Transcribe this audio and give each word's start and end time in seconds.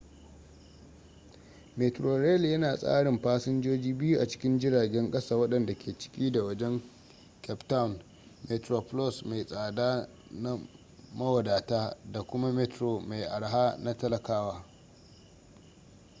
metrorail 1.77 2.43
yana 2.45 2.77
tsarin 2.77 3.19
fasinjoji 3.19 3.93
biyu 3.97 4.19
a 4.19 4.27
cikin 4.27 4.59
jiragen 4.59 5.11
kasa 5.11 5.35
wadanda 5.37 5.73
ke 5.77 5.97
ciki 5.97 6.31
da 6.31 6.43
wajen 6.43 6.81
cape 7.41 7.67
town: 7.67 8.01
metroplus 8.49 9.23
mai 9.25 9.45
tsada 9.45 10.09
na 10.31 10.59
mawadata 11.15 11.97
da 12.11 12.21
kuma 12.23 12.51
metro 12.53 12.99
mai 12.99 13.23
araha 13.25 13.77
na 13.77 13.97
talakawa 13.97 14.65